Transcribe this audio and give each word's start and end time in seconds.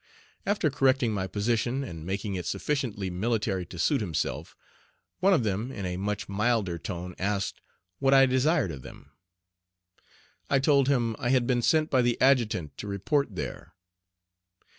After 0.47 0.71
correcting 0.71 1.11
my 1.11 1.27
position 1.27 1.83
and 1.83 2.03
making 2.03 2.33
it 2.33 2.47
sufficiently 2.47 3.11
military 3.11 3.67
to 3.67 3.77
suit 3.77 4.01
himself, 4.01 4.55
one 5.19 5.31
of 5.31 5.43
them, 5.43 5.71
in 5.71 5.85
a 5.85 5.95
much 5.95 6.27
milder 6.27 6.79
tone, 6.79 7.13
asked 7.19 7.61
what 7.99 8.11
I 8.11 8.25
desired 8.25 8.71
of 8.71 8.81
them. 8.81 9.11
I 10.49 10.57
told 10.57 10.87
him 10.87 11.15
I 11.19 11.29
had 11.29 11.45
been 11.45 11.61
sent 11.61 11.91
by 11.91 12.01
the 12.01 12.19
adjutant 12.19 12.79
to 12.79 12.87
report 12.87 13.35
there. 13.35 13.75